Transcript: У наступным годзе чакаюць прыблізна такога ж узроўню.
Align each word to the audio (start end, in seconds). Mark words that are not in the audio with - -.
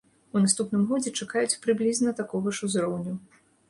У 0.37 0.41
наступным 0.45 0.87
годзе 0.93 1.13
чакаюць 1.19 1.59
прыблізна 1.69 2.17
такога 2.25 2.47
ж 2.59 2.71
узроўню. 2.71 3.13